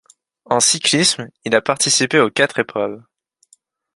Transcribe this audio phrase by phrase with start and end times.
[0.45, 3.03] En cyclisme, il a participé aux quatre épreuves.